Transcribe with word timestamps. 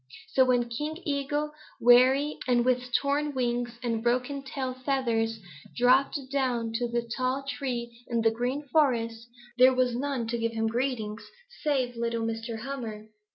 So 0.29 0.45
when 0.45 0.67
King 0.67 0.97
Eagle, 1.05 1.51
weary 1.79 2.39
and 2.47 2.65
with 2.65 2.91
torn 2.91 3.35
wings 3.35 3.77
and 3.83 4.01
broken 4.01 4.41
tail 4.41 4.73
feathers, 4.73 5.39
dropped 5.75 6.19
down 6.31 6.73
to 6.77 6.87
the 6.87 7.07
tall 7.15 7.43
tree 7.47 8.03
in 8.07 8.23
the 8.23 8.31
Green 8.31 8.67
Forest, 8.69 9.29
there 9.59 9.75
was 9.75 9.95
none 9.95 10.25
to 10.29 10.39
give 10.39 10.53
him 10.53 10.65
greeting 10.65 11.19
save 11.63 11.95
little 11.95 12.23
Mr. 12.25 12.61
Hummer. 12.61 13.09